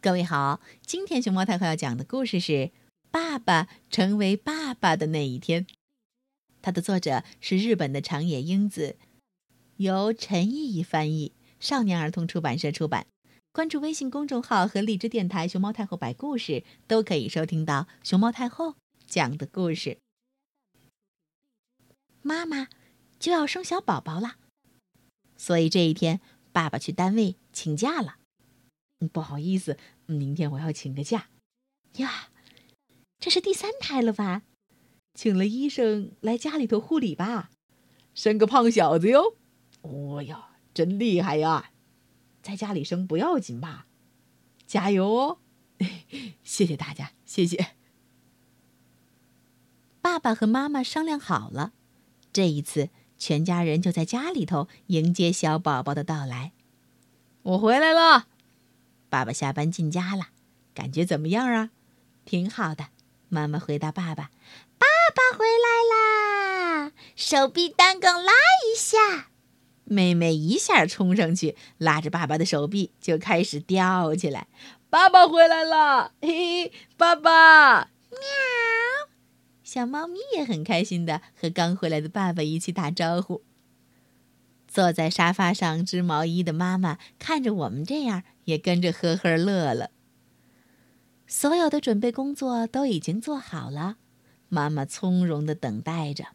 [0.00, 2.52] 各位好，今天熊猫太后要讲的故事是
[3.10, 5.66] 《爸爸成为爸爸的那一天》。
[6.62, 8.96] 它的作者是日本的长野英子，
[9.78, 13.08] 由陈毅毅翻译，少年儿童出版社出版。
[13.50, 19.98] 关注微信公众号和荔枝电台“熊猫太后摆故事”，都可以收听到熊猫太后讲的故事。
[22.22, 22.68] 妈妈
[23.18, 24.36] 就要生小宝宝了，
[25.36, 26.20] 所以这一天，
[26.52, 28.18] 爸爸去单位请假了。
[29.06, 29.76] 不好意思，
[30.06, 31.28] 明天我要请个假。
[31.96, 32.30] 呀，
[33.20, 34.42] 这是第三胎了吧？
[35.14, 37.50] 请了医生来家里头护理吧？
[38.14, 39.36] 生个胖小子哟！
[39.82, 41.70] 哦呀，真厉害呀！
[42.42, 43.86] 在家里生不要紧吧？
[44.66, 45.38] 加油哦！
[46.42, 47.76] 谢谢大家，谢谢。
[50.00, 51.72] 爸爸和妈妈商量好了，
[52.32, 56.52] 这一次全家人就在家里头迎接小宝宝的到来。
[57.42, 58.26] 我回来了。
[59.08, 60.28] 爸爸下班进家了，
[60.74, 61.70] 感觉怎么样啊？
[62.24, 62.86] 挺好的。
[63.30, 64.30] 妈妈回答爸爸
[64.78, 68.32] ：“爸爸回来啦，手臂单杠拉
[68.66, 69.28] 一下。”
[69.84, 74.46] 妹妹一下冲上去，拉着爸爸的手臂就开始吊起来。
[74.90, 77.90] 爸爸回来了，嘿嘿，爸爸！
[78.10, 78.18] 喵！
[79.62, 83.42] 小猫咪也很开心的和刚回来的爸爸一起打招呼。
[84.66, 89.90] 坐在沙发上织毛衣的妈妈看着我们这样，也跟着呵呵乐了。
[91.26, 93.98] 所有的准备工作都已经做好了，
[94.48, 96.28] 妈妈从容的等待着。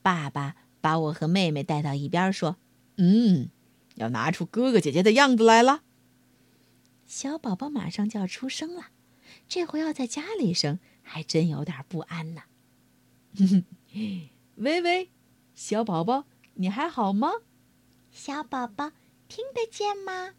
[0.00, 2.56] 爸爸把我和妹妹带到一边说
[2.96, 3.50] ：“嗯，
[3.96, 5.82] 要拿出哥哥姐姐的样子来了。
[7.06, 8.86] 小宝宝马上就要出生了，
[9.46, 12.44] 这回要在家里生，还真有点不安呢。
[14.56, 15.10] ”微微，
[15.54, 16.24] 小宝宝。
[16.54, 17.30] 你还好吗，
[18.10, 18.92] 小宝宝？
[19.30, 20.34] 听得见吗？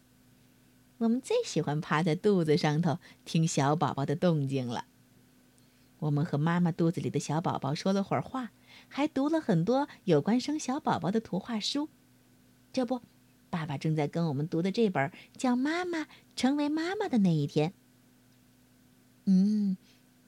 [0.98, 4.84] 我们最喜欢趴在肚子上头听小宝宝的动静了。
[6.00, 8.52] 我们和妈妈肚子里的小宝宝说了会儿话，
[8.88, 11.88] 还读了很多有关生小宝宝的图画书。
[12.70, 13.00] 这不，
[13.48, 17.70] 爸爸正在跟我们读的这本叫《妈妈成为妈妈的那一天》。
[19.24, 19.78] 嗯，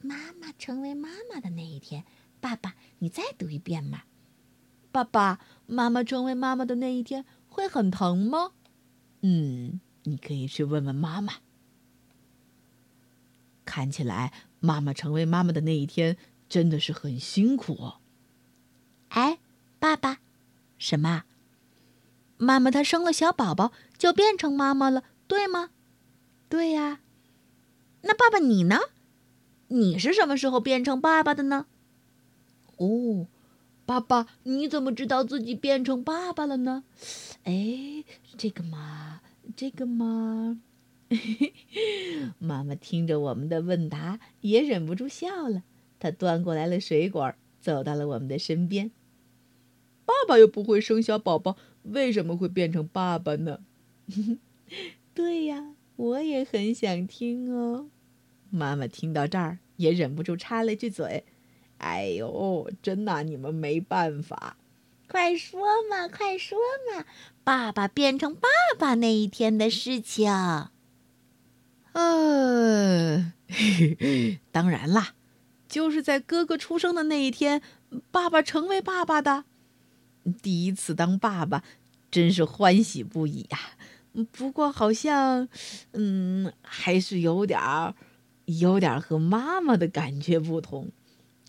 [0.01, 2.05] 妈妈成为妈妈的那一天，
[2.41, 4.05] 爸爸，你再读一遍嘛。
[4.91, 8.51] 爸爸妈妈成为妈妈的那一天会很疼吗？
[9.23, 11.35] 嗯，你可以去问问妈妈。
[13.65, 16.17] 看起来妈妈成为妈妈的那一天
[16.49, 18.01] 真的是很辛苦哦。
[19.11, 19.39] 哎，
[19.79, 20.19] 爸爸，
[20.79, 21.23] 什么？
[22.37, 25.71] 妈妈她生了小宝宝就变成妈妈了，对吗？
[26.49, 27.01] 对呀。
[28.03, 28.81] 那爸爸你呢？
[29.69, 31.67] 你是什么时候变成爸爸的呢？
[32.77, 33.29] 哦。
[33.87, 36.85] 爸爸，你怎么知道自己变成爸爸了呢？
[37.45, 38.05] 哎，
[38.37, 39.21] 这个嘛，
[39.55, 40.61] 这个嘛，
[42.39, 45.63] 妈妈听着我们的问答，也忍不住笑了。
[45.99, 48.91] 她端过来了水果，走到了我们的身边。
[50.07, 53.61] 爸爸又不会生小宝宝，为什么会变成爸爸呢？
[55.15, 57.91] 对呀，我也很想听哦。
[58.51, 61.25] 妈妈听到这儿，也忍不住插了句嘴。
[61.79, 64.57] 哎呦，真拿你们没办法！
[65.07, 66.59] 快说嘛，快说
[66.91, 67.05] 嘛！
[67.45, 68.49] 爸爸变成爸
[68.79, 70.33] 爸那一天的事情。
[71.93, 73.33] 呃，
[74.51, 75.15] 当然啦，
[75.69, 77.63] 就是在哥哥出生的那一天，
[78.11, 79.45] 爸爸成为爸爸的。
[80.43, 81.63] 第一次当爸爸，
[82.11, 83.59] 真是欢喜不已呀。
[84.33, 85.49] 不过好像，
[85.93, 87.95] 嗯，还是有点儿，
[88.47, 90.91] 有点儿和妈妈的感觉不同。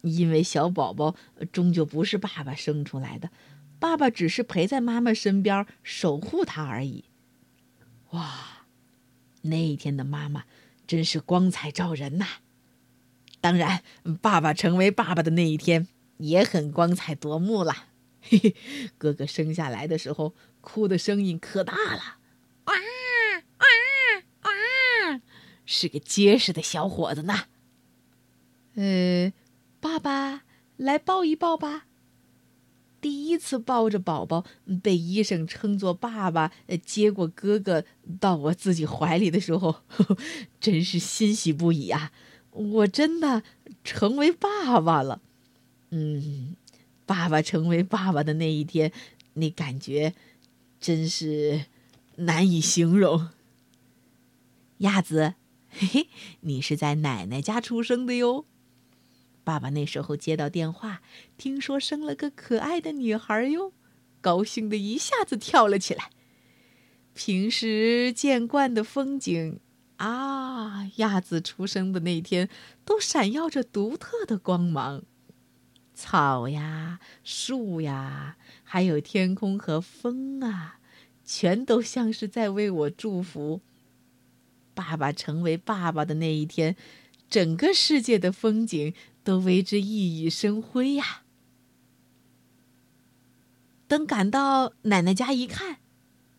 [0.05, 1.15] 因为小宝宝
[1.51, 3.31] 终究不是爸爸生出来的，
[3.79, 7.05] 爸爸只是陪在妈妈身边守护她而已。
[8.11, 8.67] 哇，
[9.41, 10.45] 那一天的妈妈
[10.85, 12.25] 真是光彩照人呐！
[13.41, 13.81] 当然，
[14.21, 17.87] 爸爸成为爸爸的那一天也很光彩夺目了。
[18.21, 18.55] 嘿嘿，
[18.97, 22.17] 哥哥生下来的时候哭的声音可大了，
[22.65, 23.65] 哇哇
[24.43, 25.21] 哇，
[25.65, 27.45] 是个结实的小伙子呢。
[28.75, 29.33] 呃。
[30.77, 31.85] 来抱一抱吧。
[33.01, 34.45] 第一次抱着宝宝，
[34.81, 36.51] 被医生称作爸爸，
[36.83, 37.85] 接过哥哥
[38.19, 39.83] 到我自己怀里的时候，
[40.59, 42.11] 真是欣喜不已啊！
[42.49, 43.43] 我真的
[43.83, 45.21] 成为爸爸了。
[45.91, 46.55] 嗯，
[47.05, 48.91] 爸爸成为爸爸的那一天，
[49.33, 50.15] 那感觉
[50.79, 51.65] 真是
[52.15, 53.27] 难以形容。
[54.79, 55.35] 鸭子，
[55.69, 56.07] 嘿嘿，
[56.39, 58.45] 你是在奶奶家出生的哟。
[59.45, 61.01] 爸爸那时候接到电话，
[61.37, 63.71] 听说生了个可爱的女孩哟，
[64.19, 66.09] 高兴的一下子跳了起来。
[67.13, 69.59] 平时见惯的风景
[69.97, 72.49] 啊，鸭子出生的那天
[72.83, 75.03] 都闪耀着独特的光芒，
[75.93, 80.79] 草呀、树呀，还有天空和风啊，
[81.23, 83.61] 全都像是在为我祝福。
[84.73, 86.75] 爸爸成为爸爸的那一天，
[87.29, 88.93] 整个世界的风景
[89.25, 91.23] 都为之熠熠生辉呀。
[93.87, 95.79] 等赶到奶奶家一看，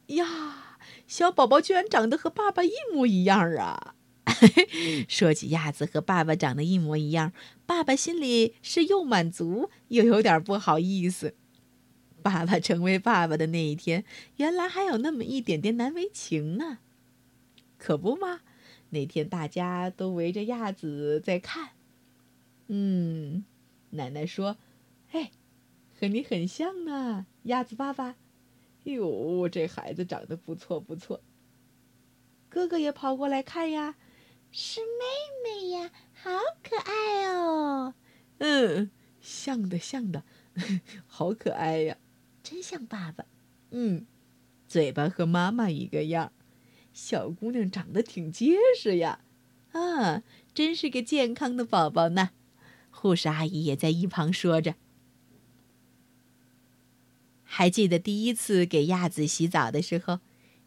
[0.06, 3.94] 呀，小宝宝居然长得和爸爸一模一样啊！
[5.08, 7.32] 说起鸭子和爸爸长得一模一样，
[7.66, 11.34] 爸爸心里是又满足又有点不好意思。
[12.22, 14.04] 爸爸成为爸爸的那一天，
[14.36, 16.78] 原来还有那么一点点难为情呢。
[17.78, 18.40] 可不嘛，
[18.90, 21.75] 那天大家都围着鸭子在看。
[22.68, 23.44] 嗯，
[23.90, 24.56] 奶奶说
[25.12, 25.30] ：“哎。”
[25.98, 28.16] 和你很像呢，鸭子爸爸。
[28.84, 31.22] 哟，这孩子长得不错不错。
[32.50, 33.96] 哥哥也跑过来看呀，
[34.52, 36.30] 是妹妹呀，好
[36.62, 37.94] 可爱哦。
[38.36, 38.90] 嗯，
[39.22, 40.22] 像的像的，
[41.06, 41.96] 好可爱呀，
[42.42, 43.24] 真像爸爸。
[43.70, 44.04] 嗯，
[44.68, 46.30] 嘴巴和妈妈一个样，
[46.92, 49.20] 小姑娘长得挺结实呀。
[49.72, 50.22] 啊，
[50.52, 52.32] 真是个健康的宝宝呢。
[52.96, 54.74] 护士阿姨也在一旁说着。
[57.44, 60.20] 还记得第一次给鸭子洗澡的时候，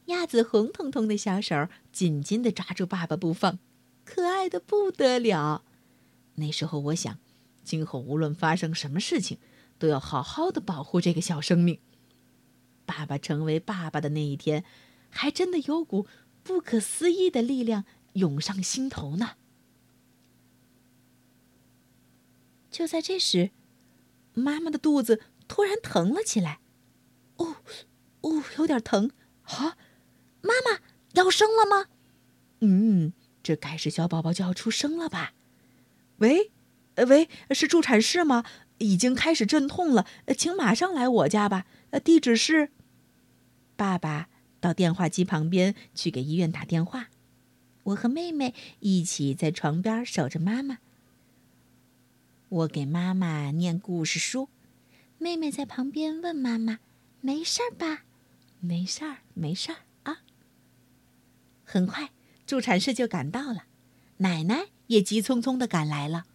[0.05, 3.59] 鸭子红彤彤的小手紧紧地抓住爸爸不放，
[4.05, 5.63] 可爱的不得了。
[6.35, 7.19] 那时候我想，
[7.63, 9.37] 今后无论发生什么事情，
[9.77, 11.79] 都要好好的保护这个小生命。
[12.85, 14.63] 爸爸成为爸爸的那一天，
[15.09, 16.07] 还真的有股
[16.41, 17.83] 不可思议的力量
[18.13, 19.31] 涌上心头呢。
[22.71, 23.51] 就在这时，
[24.33, 26.59] 妈妈的肚子突然疼了起来。
[27.37, 27.57] 哦，
[28.21, 29.11] 哦，有点疼，
[29.43, 29.77] 啊！
[30.41, 30.79] 妈妈
[31.13, 31.87] 要生了吗？
[32.59, 35.33] 嗯，这该是小宝宝就要出生了吧？
[36.17, 36.51] 喂，
[36.95, 38.43] 呃，喂，是助产士吗？
[38.77, 40.05] 已经开始阵痛了，
[40.37, 41.65] 请马上来我家吧。
[41.89, 42.69] 呃，地址是……
[43.75, 44.29] 爸爸
[44.61, 47.09] 到电话机旁边去给医院打电话。
[47.83, 50.79] 我和妹妹一起在床边守着妈妈。
[52.49, 54.49] 我给妈妈念故事书，
[55.19, 56.79] 妹妹在旁边问妈妈。
[57.21, 58.05] 没事儿吧？
[58.59, 60.21] 没事儿，没事儿啊。
[61.63, 62.09] 很快，
[62.47, 63.65] 助产士就赶到了，
[64.17, 66.25] 奶奶也急匆匆的赶来了。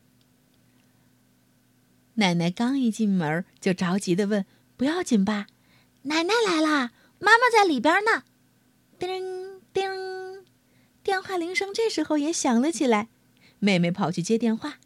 [2.14, 4.46] 奶奶刚一进门，就着急的问
[4.76, 5.48] ：“不要紧吧
[6.02, 8.22] ？”“奶奶来啦，妈妈在里边呢。”
[9.00, 10.44] 叮叮，
[11.02, 13.08] 电话铃声这时候也响了起来。
[13.58, 14.78] 妹妹跑去接电话，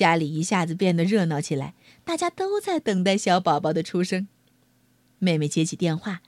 [0.00, 1.74] 家里一下子变得热闹起来，
[2.06, 4.28] 大家都在等待小宝宝的出生。
[5.18, 6.22] 妹妹接起电话，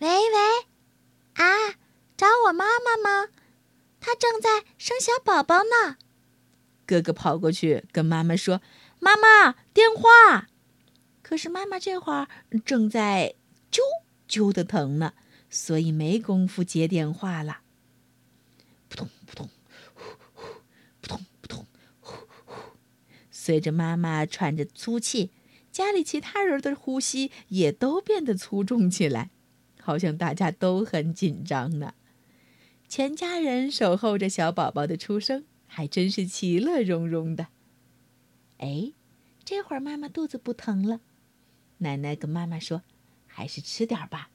[0.00, 1.76] 喂喂，啊，
[2.14, 3.28] 找我妈妈吗？
[4.00, 5.96] 她正在生小宝宝呢。
[6.84, 8.60] 哥哥跑过去跟妈妈说
[9.00, 10.48] ：“妈妈，电话。”
[11.24, 12.28] 可是妈妈这会儿
[12.66, 13.34] 正在
[13.70, 13.82] 揪
[14.28, 15.14] 揪的疼呢，
[15.48, 17.60] 所以没工夫接电话了。
[23.46, 25.30] 随着妈妈喘着粗气。
[25.70, 29.30] 家里其他人的呼吸也都变得粗重起来，
[29.80, 31.94] 好像大家都很紧张呢。
[32.88, 37.46] 全家人守候着小宝宝的出生，还真是其乐融融的。
[38.58, 38.92] 哎，
[39.44, 41.00] 这会儿妈妈肚子不疼了，
[41.78, 42.82] 奶奶跟妈妈说
[43.28, 44.30] ：“还是吃点吧。”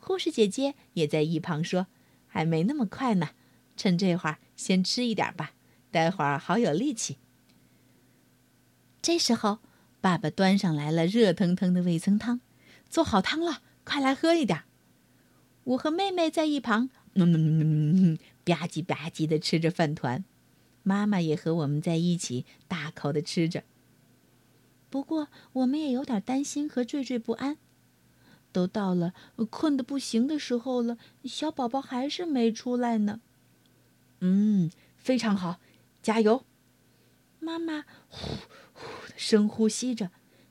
[0.00, 1.88] 护士姐姐也在一旁说
[2.26, 3.30] ：“还没那么快呢，
[3.76, 5.52] 趁这会儿先吃一点吧，
[5.90, 7.18] 待会儿好有力气。”
[9.02, 9.58] 这时候。
[10.02, 12.40] 爸爸端上来了热腾腾的味噌汤，
[12.88, 14.62] 做好汤了，快来喝一点。
[15.62, 20.24] 我和妹妹在一旁，嗯，吧唧吧唧的吃着饭团。
[20.82, 23.62] 妈妈也和我们在一起大口的吃着。
[24.88, 27.58] 不过我们也有点担心和惴惴不安。
[28.52, 29.12] 都到了
[29.50, 33.20] 困得不行的时候了，小宝宝还是没出来呢。
[34.20, 35.60] 嗯，非常好，
[36.00, 36.46] 加油，
[37.38, 37.84] 妈妈。
[38.08, 38.38] 呼。
[39.20, 40.10] 深呼吸着，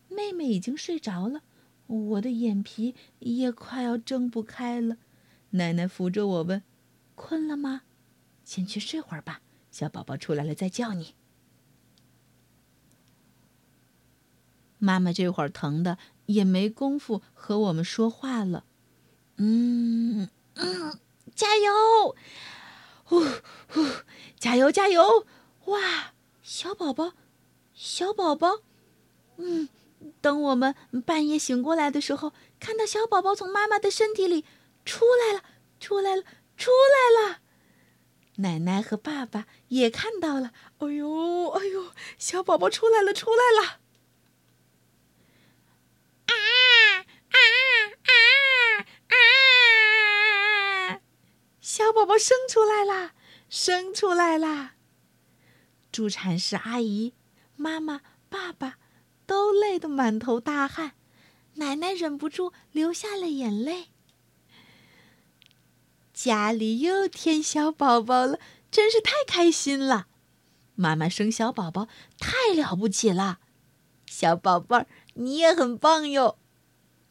[0.09, 1.41] 妹妹已经睡着了，
[1.88, 4.97] 我的眼皮也快要睁不开了。
[5.51, 6.61] 奶奶扶着我问
[7.15, 7.81] ：“困了吗？
[8.45, 11.15] 先去睡会儿吧，小宝宝出来了再叫你。”
[14.77, 15.97] 妈妈这会儿疼的
[16.27, 18.65] 也没工夫和我们说话了。
[19.38, 20.99] 嗯嗯，
[21.33, 22.15] 加油！
[23.03, 23.21] 呼
[23.67, 24.03] 呼，
[24.38, 25.25] 加油加油！
[25.65, 27.13] 哇，小宝宝！
[27.81, 28.59] 小宝宝，
[29.38, 29.69] 嗯，
[30.19, 34.43] 等我们半夜醒过来的时候，看到小宝宝从妈妈的身体里
[34.83, 35.45] 出来了，
[35.79, 36.24] 出来了，
[36.57, 37.39] 出来了，
[38.36, 40.51] 奶奶和爸爸也看到了。
[40.79, 43.79] 哎呦，哎呦，小宝宝出来了，出来了！
[46.25, 47.38] 啊啊
[48.03, 48.12] 啊
[50.91, 51.01] 啊！
[51.62, 53.13] 小宝宝生出来啦，
[53.50, 54.74] 生出来啦！
[55.93, 57.13] 助产士阿姨、
[57.62, 58.00] 妈妈、
[58.30, 58.78] 爸爸
[59.25, 60.94] 都累得满头大汗，
[61.56, 63.88] 奶奶忍不住流下了眼泪。
[66.13, 68.39] 家里又添小宝宝了，
[68.72, 70.08] 真是太开心了！
[70.75, 73.39] 妈妈生小宝宝太了不起了，
[74.06, 76.38] 小宝贝儿你也很棒哟！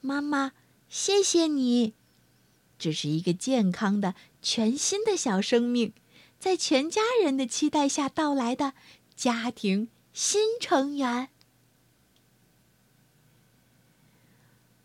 [0.00, 0.52] 妈妈，
[0.88, 1.92] 谢谢你。
[2.78, 5.92] 这是一个健康的、全新的小生命，
[6.38, 8.72] 在全家人的期待下到来的
[9.14, 11.28] 家庭新成员。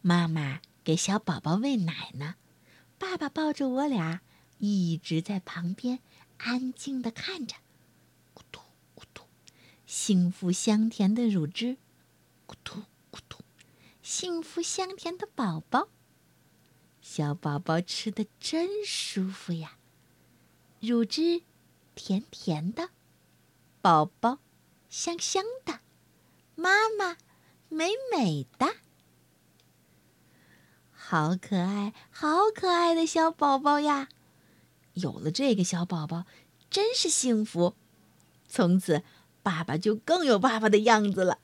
[0.04, 2.36] 妈妈给小宝宝喂奶呢。
[3.00, 4.22] 爸爸抱着我俩，
[4.60, 6.02] 一直在旁边
[6.38, 7.56] 安静的看着，
[8.36, 8.60] 咕嘟
[8.96, 9.24] 咕嘟，
[9.88, 11.78] 幸福香甜的乳汁，
[12.46, 13.40] 咕嘟咕嘟，
[14.04, 15.90] 幸福香甜的宝宝，
[17.02, 19.80] 小宝宝吃的真舒服呀，
[20.80, 21.42] 乳汁
[21.96, 22.92] 甜甜的，
[23.82, 24.38] 宝宝
[24.94, 25.80] 香香的，
[26.54, 27.18] 妈妈
[27.68, 28.76] 美美的。
[30.92, 34.08] 好可爱，好可爱的小宝宝呀！
[34.94, 36.26] 有了这个小宝宝，
[36.70, 37.74] 真是幸福。
[38.48, 39.02] 从此，
[39.42, 41.40] 爸爸就更有爸爸的样子了，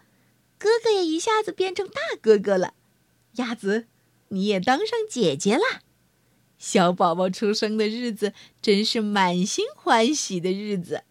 [0.60, 2.76] 哥哥也一下子变成大哥哥了。
[3.38, 3.88] 鸭子，
[4.28, 5.82] 你也当上姐姐啦！
[6.60, 11.04] 小宝宝出生的日子，真是满心欢喜的日子。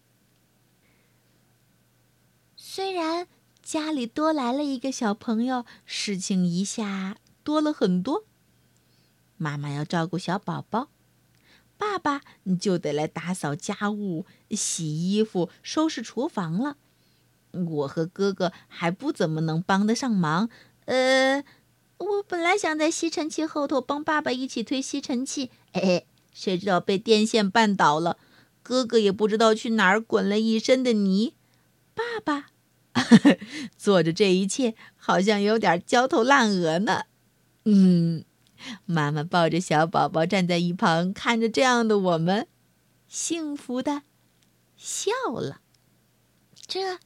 [2.79, 3.27] 虽然
[3.61, 8.23] 家里多来了一个小朋友，事情一下多了很多。
[9.35, 10.87] 妈妈要照顾小宝宝，
[11.77, 12.21] 爸爸
[12.57, 16.77] 就得来打扫家务、洗衣服、收拾厨房了。
[17.51, 20.49] 我和哥哥还不怎么能帮得上忙。
[20.85, 21.43] 呃，
[21.97, 28.17] 我本来想在吸尘器后头帮爸爸一起推吸尘器，哎，谁知道被电线绊倒了，
[28.63, 31.33] 哥哥也不知道去哪儿滚了一身的泥。
[31.93, 32.51] 爸爸
[33.77, 37.03] 做着这一切，好像有点焦头烂额呢。
[37.65, 38.25] 嗯。
[38.85, 42.45] 妈妈抱着小宝宝站在一旁，看着这样的我们，
[43.07, 44.01] 幸福的
[44.75, 45.61] 笑了。
[46.67, 46.99] 这，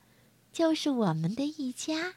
[0.52, 2.16] 就是我们的一家。